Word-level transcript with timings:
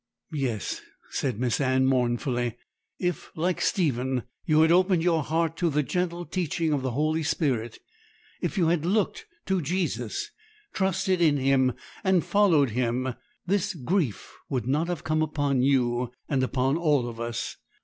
'Yes,' 0.31 0.81
said 1.11 1.39
Miss 1.39 1.61
Anne 1.61 1.85
mournfully; 1.85 2.57
'if, 2.97 3.29
like 3.35 3.61
Stephen, 3.61 4.23
you 4.47 4.61
had 4.61 4.71
opened 4.71 5.03
your 5.03 5.21
heart 5.21 5.55
to 5.57 5.69
the 5.69 5.83
gentle 5.83 6.25
teaching 6.25 6.73
of 6.73 6.81
the 6.81 6.89
Holy 6.93 7.21
Spirit, 7.21 7.77
if 8.41 8.57
you 8.57 8.69
had 8.69 8.83
looked 8.83 9.27
to 9.45 9.61
Jesus, 9.61 10.31
trusted 10.73 11.21
in 11.21 11.37
Him, 11.37 11.73
and 12.03 12.25
followed 12.25 12.71
Him, 12.71 13.13
this 13.45 13.75
grief 13.75 14.33
would 14.49 14.65
not 14.65 14.87
have 14.87 15.03
come 15.03 15.21
upon 15.21 15.61
you 15.61 16.11
and 16.27 16.41
upon 16.41 16.77
all 16.77 17.07
of 17.07 17.19
us. 17.19 17.57